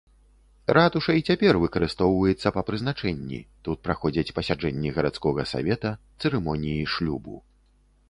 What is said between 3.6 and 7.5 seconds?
тут праходзяць пасяджэнні гарадскога савета, цырымоніі шлюбу.